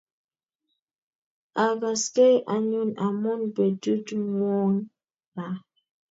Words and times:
Ogaskei 1.67 2.35
anyun 2.53 2.89
amun 3.05 3.41
petut 3.55 4.05
ng'wong' 4.23 4.79
ra. 5.35 5.45